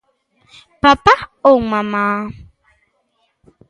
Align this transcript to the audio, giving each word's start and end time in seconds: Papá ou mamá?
Papá 0.83 1.15
ou 1.49 1.57
mamá? 1.73 2.05